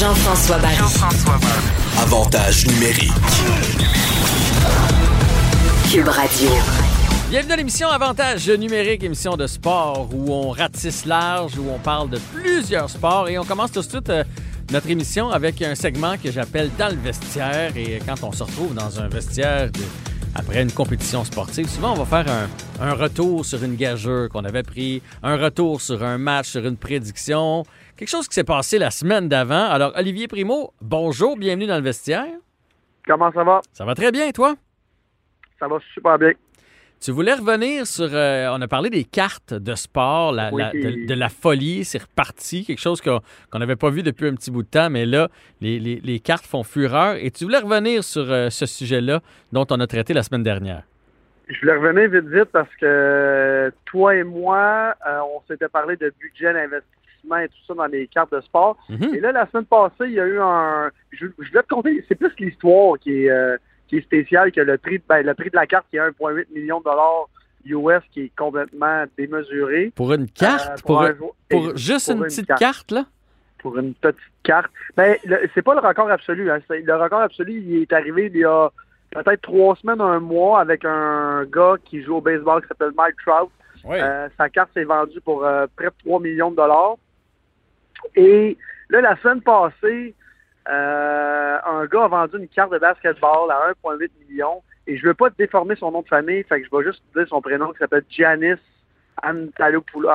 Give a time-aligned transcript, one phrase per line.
[0.00, 0.76] Jean-François Barry.
[2.00, 3.12] Avantage numérique.
[5.92, 6.48] Cube Radio.
[7.28, 12.08] Bienvenue à l'émission Avantage numérique, émission de sport où on ratisse large, où on parle
[12.08, 14.24] de plusieurs sports et on commence tout de suite euh,
[14.72, 18.72] notre émission avec un segment que j'appelle Dans le vestiaire et quand on se retrouve
[18.74, 19.80] dans un vestiaire de-
[20.34, 22.48] après une compétition sportive, souvent on va faire un,
[22.80, 26.76] un retour sur une gageure qu'on avait pris, un retour sur un match, sur une
[26.76, 27.64] prédiction,
[27.96, 29.66] quelque chose qui s'est passé la semaine d'avant.
[29.68, 32.26] Alors Olivier Primo, bonjour, bienvenue dans le vestiaire.
[33.06, 33.60] Comment ça va?
[33.72, 34.54] Ça va très bien, toi?
[35.58, 36.32] Ça va super bien.
[37.02, 38.10] Tu voulais revenir sur.
[38.12, 40.60] euh, on a parlé des cartes de sport, la- Oui.
[40.62, 44.34] la- de, de la folie, c'est reparti, quelque chose qu'on n'avait pas vu depuis un
[44.34, 45.28] petit bout de temps, mais là,
[45.62, 47.14] les, les- les cartes font fureur.
[47.16, 49.20] Et tu voulais revenir sur euh, ce sujet-là
[49.50, 50.82] dont on a traité la semaine dernière.
[51.48, 55.96] Je voulais revenir vite vite parce que euh, toi et moi, euh, on s'était parlé
[55.96, 58.76] de budget d'investissement et tout ça dans les cartes de sport.
[58.90, 59.14] Mhm.
[59.14, 60.90] Et là, la semaine passée, il y a eu un.
[61.12, 63.30] Je, je vais te conter, c'est plus l'histoire qui est,
[63.90, 66.46] qui est spéciale que le prix, ben, le prix de la carte qui est 1,8
[66.54, 67.28] million de dollars
[67.66, 69.92] US qui est complètement démesuré.
[69.94, 71.12] Pour une carte, Euh, pour, un
[71.50, 72.60] pour juste une une petite carte.
[72.60, 73.04] carte, là?
[73.58, 74.70] pour une petite carte.
[74.96, 75.16] Ben,
[75.54, 76.50] c'est pas le record absolu.
[76.50, 76.60] Hein.
[76.70, 78.70] Le record absolu, il est arrivé il y a
[79.10, 83.16] peut-être trois semaines, un mois, avec un gars qui joue au baseball qui s'appelle Mike
[83.26, 83.50] Trout.
[83.84, 83.96] Oui.
[84.00, 86.96] Euh, sa carte s'est vendue pour euh, près de 3 millions de dollars.
[88.14, 88.56] Et
[88.88, 90.14] là, la semaine passée,
[90.70, 94.62] euh, un gars a vendu une carte de basketball à 1,8 million.
[94.86, 97.26] Et je veux pas déformer son nom de famille, fait que je vais juste dire
[97.28, 98.54] son prénom qui s'appelle Giannis.
[99.22, 100.08] Antetokounmpo.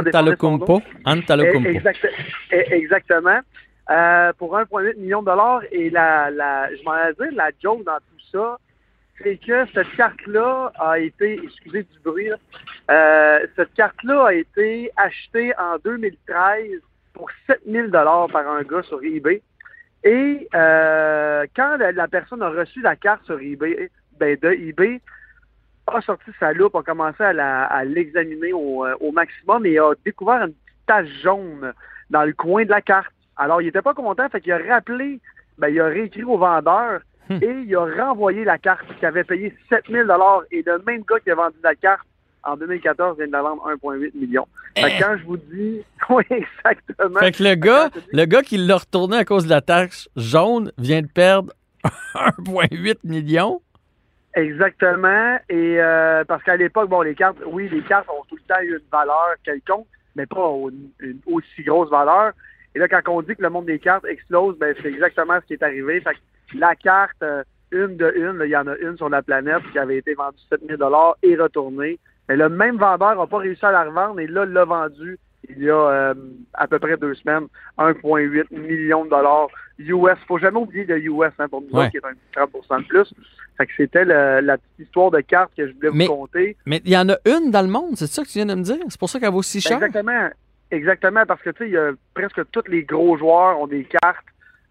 [0.00, 0.82] Antetokounmpo?
[1.64, 2.06] Eh, exact-
[2.52, 3.40] eh, exactement.
[3.90, 5.62] Euh, pour 1,8 million de dollars.
[5.72, 8.58] Et la, la, je m'en allais dire, la joke dans tout ça,
[9.22, 12.36] c'est que cette carte-là a été, excusez du bruit, là,
[12.90, 16.80] euh, cette carte-là a été achetée en 2013
[17.14, 19.40] pour 7000 dollars par un gars sur eBay.
[20.04, 25.00] Et euh, quand la, la personne a reçu la carte sur eBay, ben de eBay,
[25.86, 30.42] a sorti sa loupe, a commencé à l'examiner au, euh, au maximum et a découvert
[30.42, 31.72] une petite tache jaune
[32.10, 33.12] dans le coin de la carte.
[33.36, 35.20] Alors, il était pas content, fait qu'il a rappelé,
[35.58, 37.38] ben, il a réécrit au vendeur Hmm.
[37.42, 41.18] et il a renvoyé la carte qui avait payé 7000 dollars et le même gars
[41.18, 42.06] qui a vendu la carte
[42.46, 44.46] en 2014 vient de la vendre 1,8 million.
[44.76, 47.20] Fait que quand je vous dis, oui, exactement.
[47.20, 47.24] Eh.
[47.24, 50.08] Fait que le gars, dis- le gars qui l'a retourné à cause de la taxe
[50.16, 51.52] jaune vient de perdre
[52.14, 53.60] 1,8 million.
[54.34, 55.38] Exactement.
[55.48, 58.60] Et euh, parce qu'à l'époque, bon, les cartes, oui, les cartes ont tout le temps
[58.60, 60.52] eu une valeur quelconque, mais pas
[61.00, 62.32] une aussi grosse valeur.
[62.74, 65.46] Et là, quand on dit que le monde des cartes explose, ben c'est exactement ce
[65.46, 66.00] qui est arrivé.
[66.02, 67.42] Fait que la carte, euh,
[67.72, 70.36] une de une, il y en a une sur la planète qui avait été vendue
[70.50, 71.98] 7000 dollars et retournée.
[72.28, 75.62] Mais le même vendeur n'a pas réussi à la revendre et là, l'a vendue il
[75.62, 76.14] y a euh,
[76.54, 77.46] à peu près deux semaines,
[77.78, 79.46] 1,8 million de dollars
[79.78, 80.18] US.
[80.26, 81.82] Faut jamais oublier le US hein, pour nous Ouais.
[81.84, 83.14] autres, qui est un 30% de plus.
[83.56, 86.56] Fait que c'était la petite histoire de carte que je voulais Mais- vous conter.
[86.66, 88.54] Mais il y en a une dans le monde, c'est ça que tu viens de
[88.54, 88.76] me dire?
[88.88, 89.76] C'est pour ça qu'elle vaut si cher?
[89.76, 90.30] Exactement.
[90.72, 93.84] Exactement, parce que tu sais, il y a presque tous les gros joueurs ont des
[93.84, 94.26] cartes.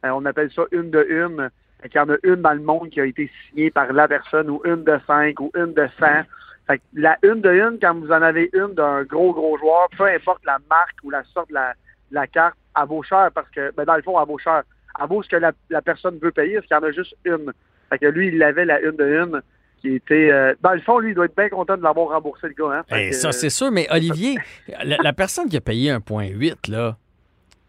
[0.05, 1.49] Euh, on appelle ça une de une.
[1.89, 4.49] Qu'il y en a une dans le monde qui a été signée par la personne,
[4.49, 6.23] ou une de cinq, ou une de cent.
[6.67, 9.87] Fait que la une de une, quand vous en avez une d'un gros, gros joueur,
[9.97, 11.73] peu importe la marque ou la sorte de la,
[12.09, 14.63] de la carte, elle vaut cher parce que, ben dans le fond, elle vaut cher.
[14.99, 17.15] Elle vaut ce que la, la personne veut payer, parce qu'il y en a juste
[17.25, 17.51] une.
[17.89, 19.41] Fait que lui, il avait la une de une
[19.81, 20.31] qui était...
[20.31, 22.79] euh, dans le fond, lui, il doit être bien content de l'avoir remboursé, le gars.
[22.79, 22.83] Hein?
[22.91, 24.37] Eh, que, ça, c'est sûr, mais Olivier,
[24.83, 26.97] la, la personne qui a payé 1,8, là,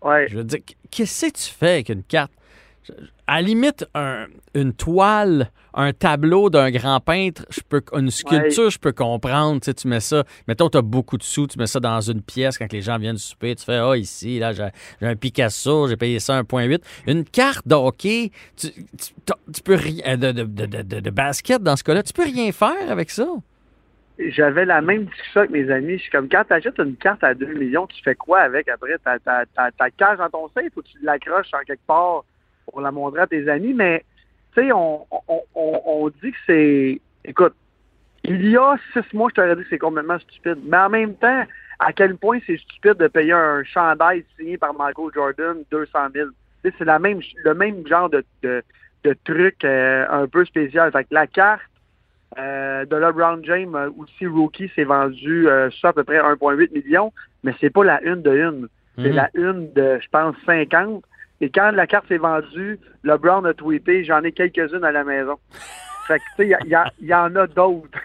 [0.02, 0.26] ouais.
[0.28, 0.60] je veux dire,
[0.90, 2.32] qu'est-ce que tu fais avec une carte?
[3.26, 8.70] À la limite, un- une toile, un tableau d'un grand peintre, je peux, une sculpture,
[8.70, 9.60] je peux comprendre.
[9.60, 12.00] Tu, sais, tu mets ça, mettons, tu as beaucoup de sous, tu mets ça dans
[12.00, 14.68] une pièce quand les gens viennent souper, tu fais Ah, ici, là, j'ai
[15.02, 16.82] un Picasso, j'ai payé ça 1,8.
[17.06, 19.12] Une carte de hockey, tu, tu,
[19.52, 22.52] tu peux rien, de, de, de, de- de basket dans ce cas-là, tu peux rien
[22.52, 23.26] faire avec ça?
[24.18, 25.98] j'avais la même discussion avec mes amis.
[25.98, 28.66] Je suis comme, quand tu achètes une carte à 2 millions, tu fais quoi avec
[28.68, 28.96] après?
[29.04, 32.24] Ta, ta, ta, ta cage dans ton safe ou tu l'accroches en quelque part?
[32.70, 33.74] Pour la montrer à tes amis?
[33.74, 34.04] Mais,
[34.54, 37.00] tu sais, on, on, on, on dit que c'est...
[37.24, 37.54] Écoute,
[38.24, 40.58] il y a six mois, je t'aurais dit que c'est complètement stupide.
[40.64, 41.44] Mais en même temps,
[41.78, 46.28] à quel point c'est stupide de payer un chandail signé par Michael Jordan 200 000.
[46.62, 48.62] C'est la même, le même genre de, de,
[49.04, 50.90] de truc euh, un peu spécial.
[50.90, 51.62] Fait que la carte
[52.38, 56.72] euh, de LeBron James, euh, aussi rookie, s'est vendu euh, ça à peu près 1,8
[56.72, 57.12] million,
[57.44, 58.68] mais c'est pas la une de une.
[58.96, 59.14] C'est Mhm.
[59.14, 61.04] la une de, je pense, 50.
[61.40, 65.38] Et quand la carte s'est vendue, LeBron a tweeté, j'en ai quelques-unes à la maison.
[66.06, 66.58] Fait que, tu sais,
[67.00, 67.98] il y en a d'autres.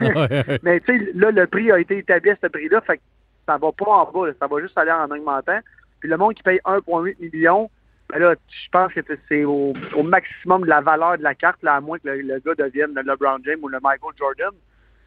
[0.64, 3.04] Mais tu sais, là, le prix a été établi à ce prix-là, fait que
[3.46, 5.60] ça va pas en bas, là, ça va juste aller en augmentant.
[6.00, 7.70] Puis le monde qui paye 1,8 million,
[8.10, 11.62] ben là, je pense que c'est au, au maximum de la valeur de la carte,
[11.64, 14.52] là, à moins que le, le gars devienne le LeBron James ou le Michael Jordan.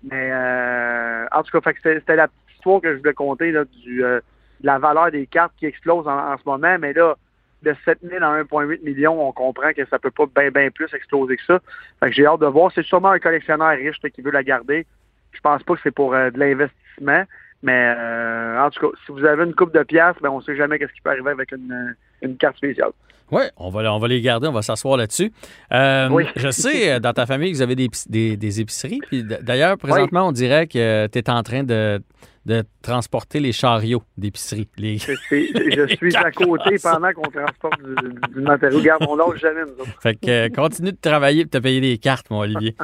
[0.04, 3.14] Mais euh, en tout cas, fait que c'était c'était la petite histoire que je voulais
[3.14, 4.20] compter là, du, euh,
[4.60, 6.76] de la valeur des cartes qui explose en, en ce moment.
[6.78, 7.16] Mais là,
[7.64, 10.93] de 7 000 à 1,8 million, on comprend que ça peut pas bien bien plus
[10.94, 11.61] exploser que ça.
[12.00, 12.70] Fait j'ai hâte de voir.
[12.75, 14.87] C'est sûrement un collectionneur riche qui veut la garder.
[15.32, 17.25] Je pense pas que c'est pour euh, de l'investissement.
[17.62, 20.55] Mais euh, en tout cas, si vous avez une coupe de pièces, ben on sait
[20.55, 21.93] jamais qu'est-ce qui peut arriver avec une, euh,
[22.24, 22.90] une carte spéciale.
[23.30, 25.32] Oui, on va, on va les garder, on va s'asseoir là-dessus.
[25.72, 26.24] Euh, Oui.
[26.36, 29.00] Je sais, euh, dans ta famille, vous avez des, des, des épiceries.
[29.08, 32.00] Puis d'ailleurs, présentement, on dirait que tu es en train de,
[32.46, 34.68] de transporter les chariots d'épicerie.
[34.76, 34.98] Les...
[34.98, 38.78] Je suis à côté pendant qu'on transporte du, du matériau.
[38.78, 40.02] Regarde, on lâche jamais, nous autres.
[40.02, 42.76] Fait que euh, continue de travailler et de te payer des cartes, mon Olivier.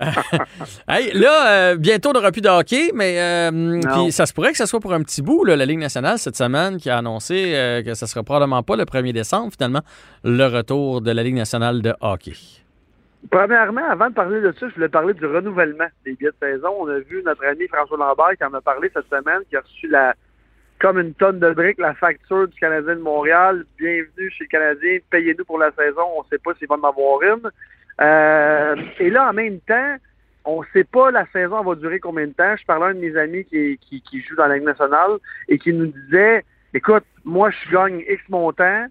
[0.88, 4.50] hey, là, euh, bientôt, on n'aura plus de hockey, mais euh, puis ça se pourrait
[4.50, 6.98] que ce soit pour un petit bout, là, la Ligue nationale, cette semaine, qui a
[6.98, 7.34] annoncé
[7.84, 9.82] que ce ne sera probablement pas le 1er décembre, finalement,
[10.24, 12.32] le retour de la Ligue nationale de hockey.
[13.30, 16.74] Premièrement, avant de parler de ça, je voulais parler du renouvellement des billets de saison.
[16.78, 19.60] On a vu notre ami François Lambert qui en a parlé cette semaine, qui a
[19.60, 20.14] reçu la
[20.80, 23.64] comme une tonne de briques la facture du Canadien de Montréal.
[23.78, 26.02] Bienvenue chez le Canadien, payez-nous pour la saison.
[26.16, 27.50] On ne sait pas s'il va en avoir une.
[28.00, 29.96] Euh, et là, en même temps,
[30.44, 32.54] on ne sait pas la saison va durer combien de temps.
[32.56, 33.78] Je parlais à un de mes amis qui,
[34.28, 35.12] joue dans la Ligue nationale
[35.48, 38.86] et qui nous disait, écoute, moi je gagne X montant.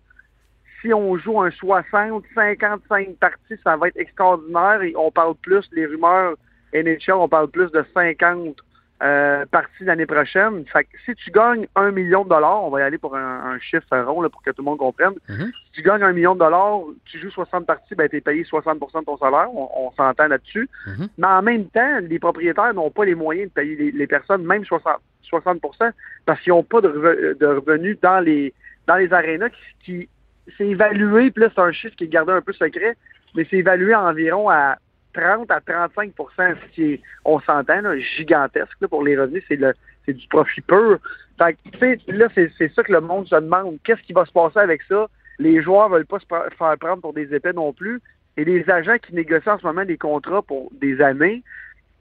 [0.81, 4.81] Si on joue un 60, 55 parties, ça va être extraordinaire.
[4.81, 6.35] Et on parle plus, les rumeurs
[6.73, 8.57] NHL, on parle plus de 50
[9.01, 10.65] euh, parties l'année prochaine.
[10.71, 13.53] Fait que si tu gagnes un million de dollars, on va y aller pour un,
[13.53, 15.13] un chiffre rond là, pour que tout le monde comprenne.
[15.29, 15.51] Mhm.
[15.65, 18.43] Si tu gagnes un million de dollars, tu joues 60 parties, ben tu es payé
[18.43, 19.53] 60% de ton salaire.
[19.53, 20.69] On, on s'entend là-dessus.
[20.87, 21.09] Mhm.
[21.17, 24.45] Mais en même temps, les propriétaires n'ont pas les moyens de payer les, les personnes,
[24.45, 24.95] même 60,
[25.29, 25.91] 60%
[26.25, 28.53] parce qu'ils n'ont pas de, de revenus dans les
[28.87, 30.09] dans les arénas qui, qui
[30.57, 32.97] c'est évalué, puis là, c'est un chiffre qui est gardé un peu secret,
[33.35, 34.77] mais c'est évalué environ à
[35.13, 37.81] 30 à 35% ce qui est, on s'entend,
[38.17, 39.73] gigantesque là, pour les revenus, c'est le
[40.05, 40.99] c'est du profit pur.
[41.37, 43.77] Fait que, là, c'est ça que le monde se demande.
[43.83, 45.07] Qu'est-ce qui va se passer avec ça?
[45.39, 48.01] Les joueurs veulent pas se faire prendre pour des épais non plus.
[48.35, 51.41] Et les agents qui négocient en ce moment des contrats pour des années,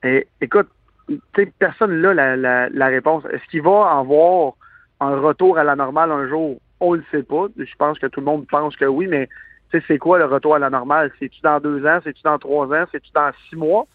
[0.03, 0.69] eh, écoute,
[1.59, 2.37] personne n'a
[2.69, 3.25] la, réponse.
[3.33, 4.55] Est-ce qu'il va avoir
[5.01, 6.61] un retour à la normale un jour?
[6.81, 7.47] On le sait pas.
[7.57, 9.29] Je pense que tout le monde pense que oui, mais
[9.87, 11.11] c'est quoi le retour à la normale?
[11.19, 12.01] C'est-tu dans deux ans?
[12.05, 12.85] C'est-tu dans trois ans?
[12.93, 13.87] C'est-tu dans six mois?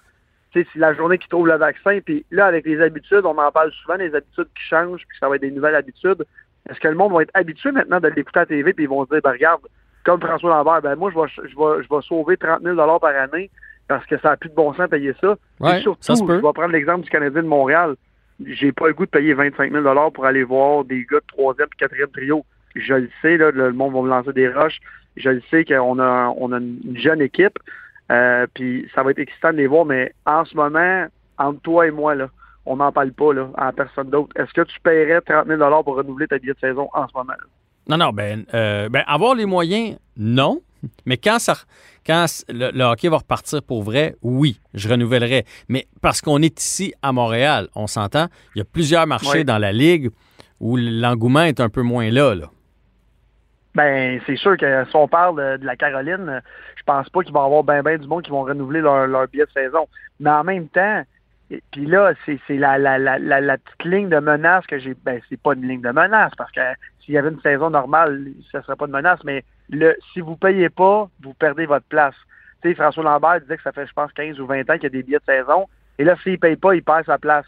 [0.54, 2.00] C'est la journée qui trouve le vaccin.
[2.04, 5.30] Puis là, avec les habitudes, on en parle souvent, les habitudes qui changent, puis ça
[5.30, 6.25] va être des nouvelles habitudes.
[6.69, 8.89] Est-ce que le monde va être habitué maintenant de l'écouter à la TV, puis ils
[8.89, 9.62] vont se dire, ben regarde,
[10.04, 13.15] comme François Lambert, ben moi, je vais, je vais, je vais sauver 30 000 par
[13.15, 13.51] année
[13.88, 15.36] parce que ça n'a plus de bon sens de payer ça.
[15.60, 16.38] Ouais, Et surtout, ça se peut.
[16.38, 17.95] je vais prendre l'exemple du Canadien de Montréal.
[18.45, 21.68] J'ai pas le goût de payer 25 000 pour aller voir des gars de troisième
[21.74, 22.45] et quatrième trio.
[22.75, 24.80] Je le sais, là, le monde va me lancer des roches.
[25.16, 27.57] Je le sais qu'on a, on a une jeune équipe.
[28.12, 31.07] Euh, puis ça va être excitant de les voir, mais en ce moment,
[31.38, 32.30] entre toi et moi, là,
[32.66, 34.30] on n'en parle pas là, à personne d'autre.
[34.40, 37.33] Est-ce que tu paierais 30 000 pour renouveler ta billet de saison en ce moment?
[37.33, 37.47] là?
[37.90, 40.62] Non, non, ben, euh, ben, avoir les moyens, non.
[41.06, 41.56] Mais quand, ça,
[42.06, 45.46] quand le, le hockey va repartir pour vrai, oui, je renouvellerai.
[45.69, 49.57] Mais parce qu'on est ici à Montréal, on s'entend, il y a plusieurs marchés dans
[49.57, 50.10] la Ligue
[50.60, 52.36] où l'engouement est un peu moins là.
[52.36, 52.50] là.
[53.76, 56.42] Ben, c'est sûr que si on parle de, de la Caroline,
[56.76, 59.06] je pense pas qu'il va y avoir ben ben du monde qui vont renouveler leur,
[59.06, 59.88] leur billet de saison.
[60.19, 61.04] Mais en même temps,
[61.72, 64.96] puis là, c'est la, la petite ligne de menace que j'ai.
[65.06, 66.62] Ben, c'est pas une ligne de menace parce que
[67.07, 69.19] s'il y avait une saison normale, ça serait pas de menace.
[69.23, 72.16] Mais le si vous payez pas, vous perdez votre place.
[72.76, 74.90] François Lambert disait que ça fait, je pense, 15 ou 20 ans qu'il y a
[74.90, 75.68] des billets de saison.
[75.97, 77.45] Et là, s'il paye pas, il perd sa place.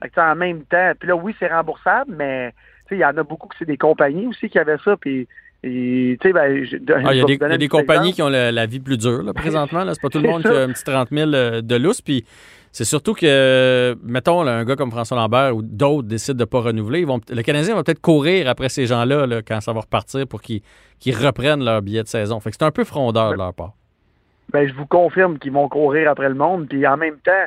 [0.00, 2.54] Que, en même temps, puis là, oui, c'est remboursable, mais
[2.92, 4.96] il y en a beaucoup que c'est des compagnies aussi qui avaient ça.
[4.96, 5.26] Puis,
[5.64, 9.24] ben, Ah, Il y a des, y a compagnies qui ont la vie plus dure
[9.24, 9.82] là, présentement.
[9.82, 9.94] là.
[9.94, 12.00] C'est pas tout le monde qui a un petit 30 000 euh, de lousse.
[12.00, 12.24] Puis
[12.74, 16.44] c'est surtout que, mettons, là, un gars comme François Lambert ou d'autres décident de ne
[16.44, 16.98] pas renouveler.
[16.98, 20.26] Ils vont, le Canadien va peut-être courir après ces gens-là là, quand ça va repartir
[20.26, 20.60] pour qu'ils
[21.16, 22.40] reprennent leur billet de saison.
[22.40, 23.74] Fait que c'est un peu frondeur de leur part.
[24.52, 26.66] ben, je vous confirme qu'ils vont courir après le monde.
[26.68, 27.44] Puis en même temps,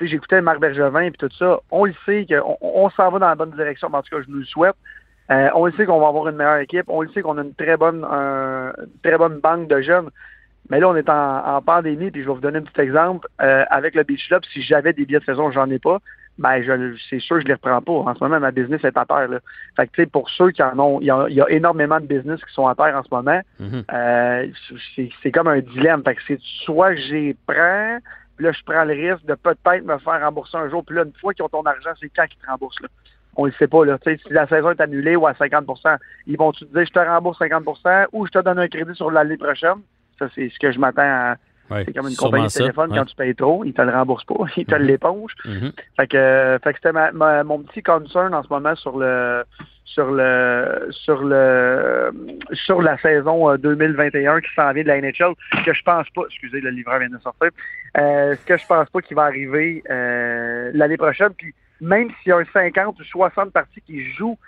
[0.00, 1.58] j'écoutais Marc Bergevin et tout ça.
[1.72, 4.30] On le sait qu'on on, s'en va dans la bonne direction, en tout cas, je
[4.30, 4.76] nous le souhaite.
[5.32, 6.84] Euh, on le sait qu'on va avoir une meilleure équipe.
[6.86, 8.06] On le sait qu'on a une très bonne,
[9.02, 10.10] très bonne banque de jeunes.
[10.70, 13.28] Mais là, on est en, pandémie, puis je vais vous donner un petit exemple.
[13.40, 15.98] Euh, avec le Beach Club, si j'avais des billets de saison, j'en ai pas,
[16.38, 18.10] ben je, c'est sûr que je les reprends pas.
[18.10, 19.28] En ce moment, ma business est à terre.
[19.28, 19.40] Là.
[19.76, 22.42] Fait que tu sais, pour ceux qui en ont, il y, a, énormément de business
[22.44, 23.40] qui sont à terre en ce moment.
[23.60, 23.84] Mm-hmm.
[23.92, 26.02] Euh, c'est, comme un dilemme.
[26.04, 27.98] Fait que c'est soit j'y prends,
[28.36, 30.84] puis là, je prends le risque de peut-être me faire rembourser un jour.
[30.84, 32.80] Puis là, une fois qu'ils ont ton argent, c'est quand qu'ils te remboursent.
[32.80, 32.88] Là.
[33.36, 33.84] On ne sait pas.
[33.84, 33.98] Là.
[34.04, 35.96] si la saison est annulée ou à 50%
[36.26, 39.10] ils vont-tu te dire je te rembourse 50% ou je te donne un crédit sur
[39.10, 39.78] l'année prochaine?
[40.18, 41.36] Ça, c'est ce que je m'attends à.
[41.70, 44.34] c'est comme une compagnie de téléphone, quand tu payes trop, ils te le remboursent pas,
[44.56, 44.78] ils te mm-hmm.
[44.78, 45.32] l'éponge.
[45.44, 45.72] Mm-hmm.
[45.96, 49.44] Fait que, fait que c'était mon petit concern en ce moment sur le
[49.88, 52.10] sur le sur le
[52.52, 55.34] sur la saison 2021 euh, qui s'en vient de la NHL,
[55.64, 57.48] que je pense pas, excusez, le livreur vient de sortir,
[57.96, 61.30] euh, ce que je pense pas qu'il va arriver euh, l'année prochaine.
[61.36, 64.38] Puis même s'il y a un 50 ou 60 parties qui jouent,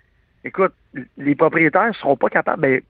[0.45, 0.75] écoute,
[1.17, 2.61] les propriétaires ne seront pas capables.
[2.61, 2.81] Ben,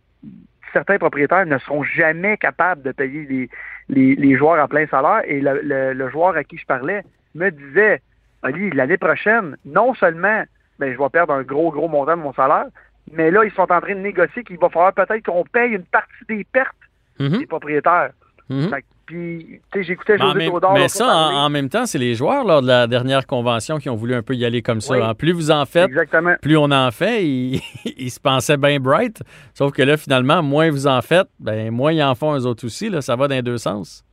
[0.73, 3.49] certains propriétaires ne seront jamais capables de payer
[3.89, 5.23] les, les, joueurs à plein salaire.
[5.27, 7.03] Et le, joueur à qui je parlais
[7.35, 8.01] me disait,
[8.43, 10.45] Ali, l'année prochaine, non seulement
[10.79, 12.67] ben, je vais perdre un gros, gros montant de mon salaire,
[13.13, 15.85] mais là, ils sont en train de négocier qu'il va falloir peut-être qu'on paye une
[15.85, 16.75] partie des pertes
[17.19, 17.39] mm-hmm.
[17.39, 18.11] des propriétaires.
[18.49, 18.83] Mm-hmm.
[19.11, 20.73] Puis, tu sais, j'écoutais José Taudard.
[20.73, 23.97] Mais ça, en, même temps, c'est les joueurs, lors de la dernière convention, qui ont
[23.97, 24.95] voulu un peu y aller comme ça.
[24.95, 25.15] Hein.
[25.15, 25.91] Plus vous en faites,
[26.41, 27.25] plus on en fait.
[27.25, 29.21] Ils, se pensaient bien bright.
[29.53, 32.65] Sauf que là, finalement, moins vous en faites, ben moins ils en font eux autres
[32.65, 32.89] aussi.
[32.89, 34.05] Là, ça va dans les deux sens.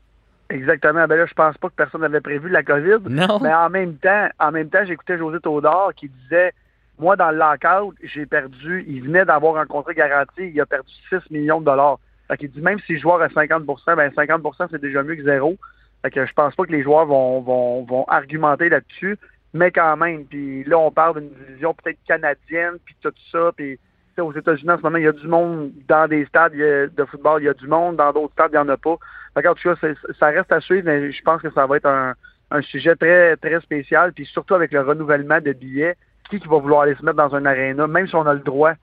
[0.50, 1.06] Exactement.
[1.06, 3.08] Ben là, je pense pas que personne n'avait prévu la COVID.
[3.08, 3.40] Non.
[3.40, 6.54] Mais en même temps, en même temps, j'écoutais José Taudard qui disait
[6.98, 10.92] Moi, dans le lockout, j'ai perdu, il venait d'avoir un contrat garanti, il a perdu
[11.10, 12.00] 6 millions de dollars.
[12.28, 15.24] Fait qu'il dit même si le joueur à 50% ben 50% c'est déjà mieux que
[15.24, 15.58] zéro.
[16.02, 19.18] Fait que je pense pas que les joueurs vont, vont, vont argumenter là-dessus,
[19.54, 20.26] mais quand même.
[20.26, 23.52] Puis là, on parle d'une division peut-être canadienne, puis tout ça.
[23.56, 23.80] Puis
[24.20, 27.42] aux États-Unis, en ce moment, il y a du monde dans des stades de football,
[27.42, 28.98] il y a du monde, dans d'autres stades, il n'y en a pas.
[29.34, 29.88] Fait en tout cas,
[30.20, 32.14] ça reste à suivre, mais je pense que ça va être un,
[32.52, 35.96] un sujet très, très spécial, puis surtout avec le renouvellement de billets.
[36.30, 38.42] Qui, qui va vouloir aller se mettre dans un aréna, même si on a le
[38.42, 38.74] droit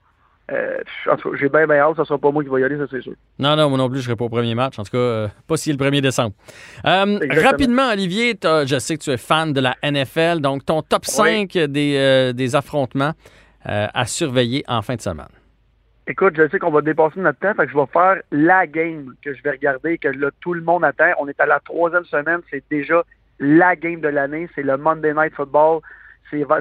[0.51, 0.77] euh,
[1.39, 3.13] j'ai bien, bien hâte, ça sera pas moi qui va y aller, ça c'est sûr.
[3.39, 4.77] Non, non, moi non plus, je serai pas au premier match.
[4.77, 6.35] En tout cas, euh, pas si le 1er décembre.
[6.85, 11.05] Euh, rapidement, Olivier, je sais que tu es fan de la NFL, donc ton top
[11.05, 13.13] 5 des, des, affrontements
[13.63, 15.25] à surveiller en fin de semaine.
[16.07, 19.15] Écoute, je sais qu'on va dépasser notre temps, fait que je vais faire la game
[19.23, 21.11] que je vais regarder, que là, tout le monde attend.
[21.17, 23.01] On est à la troisième semaine, c'est déjà
[23.39, 25.81] la game de l'année, c'est le Monday Night Football.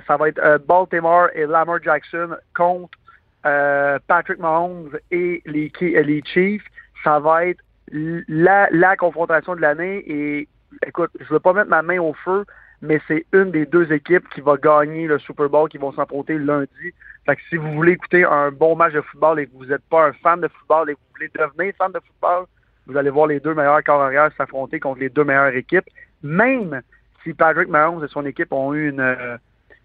[0.06, 2.98] Ça va être Baltimore et Lamar Jackson contre
[3.46, 6.64] euh, Patrick Mahomes et les, les Chiefs,
[7.02, 7.60] ça va être
[7.90, 10.02] la, confrontation de l'année.
[10.06, 10.48] Et
[10.86, 12.44] écoute, je veux pas mettre ma main au feu,
[12.80, 16.38] mais c'est une des deux équipes qui va gagner le Super Bowl, qui vont s'affronter
[16.38, 16.92] lundi.
[17.26, 19.84] Fait que si vous voulez écouter un bon match de football et que vous n'êtes
[19.90, 22.46] pas un fan de football et que vous voulez devenir fan de football,
[22.86, 25.88] vous allez voir les deux meilleurs corps arrière s'affronter contre les deux meilleures équipes.
[26.22, 26.82] Même
[27.22, 29.36] si Patrick Mahomes et son équipe ont eu une, euh,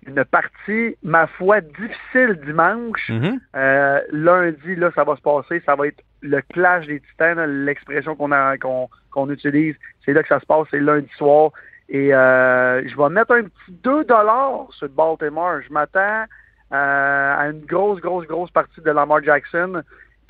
[0.08, 3.10] une partie, ma foi, difficile dimanche.
[3.10, 3.40] Mhm.
[3.56, 5.62] Euh, lundi, là, ça va se passer.
[5.66, 9.76] Ça va être le clash des titans, l'expression qu'on utilise.
[10.06, 11.52] C'est là que ça se passe, c'est lundi soir.
[11.90, 14.06] Et euh, je vais mettre un petit 2
[14.72, 15.62] sur Baltimore.
[15.68, 16.26] Je m'attends
[16.72, 19.82] euh, à une grosse, grosse, grosse partie de Lamar Jackson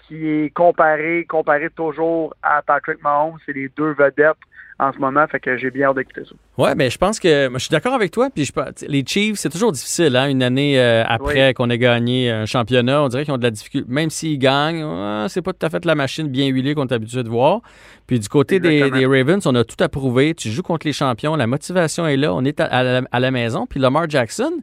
[0.08, 3.38] qui est comparé, comparé toujours à Patrick Mahomes.
[3.46, 4.38] C'est les deux vedettes
[4.80, 5.26] en ce moment.
[5.28, 6.36] Fait que j'ai bien hâte d'écouter ça.
[6.58, 8.30] Ouais, mais je pense que je suis d'accord avec toi.
[8.34, 8.52] Puis je,
[8.88, 13.04] les Chiefs, c'est toujours difficile, hein, une année euh, après qu'on ait gagné un championnat.
[13.04, 13.88] On dirait qu'ils ont de la difficulté.
[13.92, 14.86] Même s'ils gagnent,
[15.28, 17.62] c'est pas tout à fait la machine bien huilée qu'on est habitué de voir.
[18.08, 20.34] Puis du côté des, Ravens, on a tout approuvé.
[20.34, 22.34] Tu joues contre les champions, la motivation est là.
[22.34, 23.68] On est à, la, maison.
[23.68, 24.54] Puis Lamar Jackson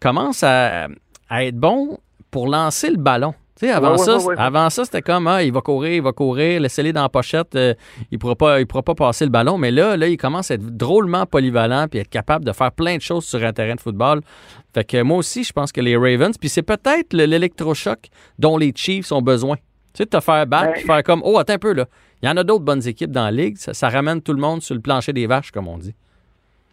[0.00, 0.88] commence à
[1.30, 1.98] être bon
[2.30, 3.34] pour lancer le ballon
[3.70, 7.02] avant, ça, avant ça, c'était comme ah, il va courir, il va courir, laissez-le dans
[7.02, 7.74] la pochette, euh,
[8.10, 9.58] il ne pourra, pas, il pourra pas passer le ballon.
[9.58, 12.96] Mais là, là, il commence à être drôlement polyvalent puis être capable de faire plein
[12.96, 14.20] de choses sur un terrain de football.
[14.74, 18.72] Fait que moi aussi, je pense que les Ravens, puis c'est peut-être l'électrochoc dont les
[18.74, 19.56] Chiefs ont besoin.
[19.56, 21.86] Tu sais, de te faire battre, puis faire comme Oh, attends un peu là.
[22.22, 23.56] Il y en a d'autres bonnes équipes dans la ligue.
[23.58, 25.94] Ça, ramène tout le monde sur le plancher des vaches, comme on dit.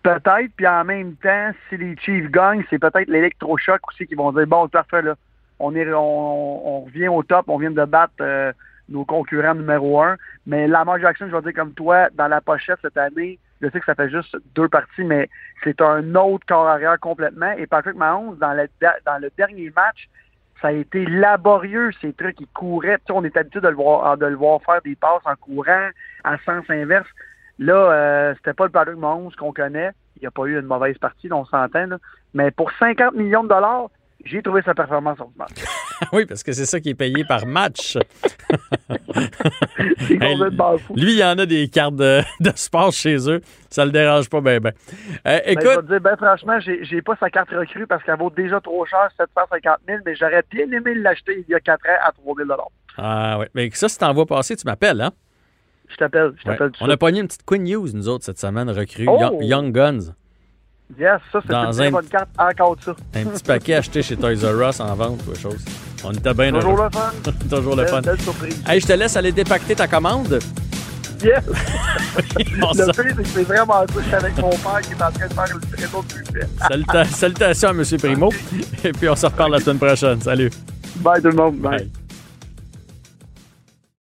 [0.04, 4.32] Peut-être, puis en même temps, si les Chiefs gagnent, c'est peut-être l'électrochoc aussi qui vont
[4.32, 5.16] dire Bon, parfait, là
[5.60, 8.52] on, est, revient au top, on vient de battre euh,
[8.88, 10.18] nos concurrents numéro un.
[10.46, 13.80] Mais Lamar Jackson, je vais dire comme toi, dans la pochette cette année, je sais
[13.80, 15.30] que ça fait juste deux parties, mais
[15.64, 17.52] c'est un autre corps arrière complètement.
[17.52, 18.70] Et Patrick Mahomes, dans le,
[19.06, 20.08] dans le dernier match,
[20.62, 22.40] ça a été laborieux, ces trucs.
[22.40, 22.98] Il courait.
[23.00, 25.36] Tu sais, on est habitué de le, voir, de le voir faire des passes en
[25.36, 25.90] courant,
[26.24, 27.08] à sens inverse.
[27.60, 29.92] Là, euh, c'était pas le Patrick Mahomes qu'on connaît.
[30.16, 31.98] Il n'y a pas eu une mauvaise partie, on s'entend.
[32.34, 33.90] Mais pour 50 millions de dollars,
[34.26, 35.48] j'ai trouvé sa performance ordinaire.
[36.14, 37.98] oui, parce que c'est ça qui est payé par match.
[40.10, 40.36] Hey.
[40.96, 43.42] Lui, il y en a des cartes de, de sport chez eux.
[43.70, 44.60] Ça le dérange pas bien.
[44.60, 44.74] Ben,
[45.26, 48.18] je vais écoute, te dire, ben, franchement, j'ai j'ai pas sa carte recrue parce qu'elle
[48.18, 51.86] vaut déjà trop cher, 750 000, mais j'aurais bien aimé l'acheter il y a 4
[51.86, 52.50] ans à 3 000
[52.98, 53.50] ah, ouais.
[53.54, 55.12] mais ça, si t'en vois passer, tu m'appelles, hein?
[55.88, 58.70] Je t'appelle, je t'appelle On a pogné une petite Queen News, nous autres, cette semaine,
[58.70, 59.06] recrue.
[59.08, 59.40] Oh!
[59.42, 60.14] Young Guns.
[60.98, 62.96] Yes, ça, c'est une très un- bonne carte, encore ça.
[63.16, 65.64] Un petit paquet acheté chez Toys R Us en vente ou autre chose.
[66.04, 66.90] On était bien Toujours heureux.
[66.92, 67.12] le fun.
[67.58, 68.02] Toujours le fun.
[68.02, 68.64] Belle, surprise.
[68.68, 70.40] Hey, je te laisse aller dépacter ta commande.
[71.24, 71.44] Yes!
[72.28, 73.94] Le pire, c'est que c'est vraiment ça.
[73.98, 76.06] Je suis avec mon père qui est en train de faire le réseau
[77.04, 77.84] de salutations à M.
[78.00, 78.32] Primo.
[78.84, 80.22] Et puis, on se reparle la semaine prochaine.
[80.22, 80.50] Salut.
[80.98, 81.58] Bye tout le monde.
[81.58, 81.78] Bye.
[81.80, 81.92] Bye.